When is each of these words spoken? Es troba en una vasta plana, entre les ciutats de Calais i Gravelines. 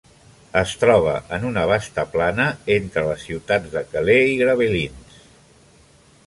Es 0.59 0.71
troba 0.83 1.11
en 1.37 1.45
una 1.49 1.65
vasta 1.71 2.05
plana, 2.13 2.47
entre 2.77 3.05
les 3.09 3.27
ciutats 3.27 3.69
de 3.77 3.85
Calais 3.93 4.31
i 4.33 4.41
Gravelines. 4.41 5.21